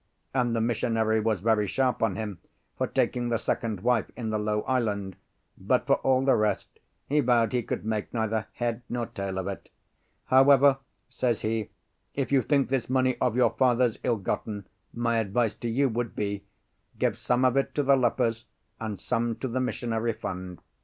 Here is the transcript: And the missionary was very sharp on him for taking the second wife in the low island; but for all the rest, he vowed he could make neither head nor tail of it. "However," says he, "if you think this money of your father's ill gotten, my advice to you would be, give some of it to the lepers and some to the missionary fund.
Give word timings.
And 0.33 0.55
the 0.55 0.61
missionary 0.61 1.19
was 1.19 1.41
very 1.41 1.67
sharp 1.67 2.01
on 2.01 2.15
him 2.15 2.39
for 2.75 2.87
taking 2.87 3.29
the 3.29 3.37
second 3.37 3.81
wife 3.81 4.09
in 4.17 4.31
the 4.31 4.39
low 4.39 4.63
island; 4.63 5.15
but 5.59 5.85
for 5.85 5.97
all 5.97 6.25
the 6.25 6.33
rest, 6.35 6.79
he 7.05 7.19
vowed 7.19 7.53
he 7.53 7.61
could 7.61 7.85
make 7.85 8.11
neither 8.11 8.47
head 8.53 8.81
nor 8.89 9.05
tail 9.05 9.37
of 9.37 9.47
it. 9.47 9.69
"However," 10.25 10.79
says 11.07 11.41
he, 11.41 11.69
"if 12.15 12.31
you 12.31 12.41
think 12.41 12.69
this 12.69 12.89
money 12.89 13.15
of 13.21 13.35
your 13.35 13.51
father's 13.51 13.99
ill 14.03 14.17
gotten, 14.17 14.65
my 14.91 15.17
advice 15.19 15.53
to 15.53 15.69
you 15.69 15.87
would 15.89 16.15
be, 16.15 16.45
give 16.97 17.15
some 17.15 17.45
of 17.45 17.55
it 17.55 17.75
to 17.75 17.83
the 17.83 17.95
lepers 17.95 18.45
and 18.79 18.99
some 18.99 19.35
to 19.35 19.47
the 19.47 19.59
missionary 19.59 20.13
fund. 20.13 20.61